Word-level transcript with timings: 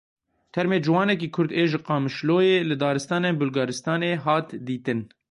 Termê 0.53 0.77
ciwanekî 0.85 1.27
kurd 1.35 1.51
ê 1.61 1.63
ji 1.71 1.79
Qamişloyê 1.87 2.57
li 2.69 2.75
daristanên 2.81 3.35
Bulgaristanê 3.41 4.13
hat 4.25 4.47
dîtin. 4.67 4.99